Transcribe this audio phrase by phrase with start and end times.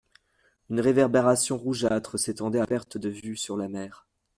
[0.71, 4.07] Une réverbération rougeâtre s'étendait à perte de vue sur la mer.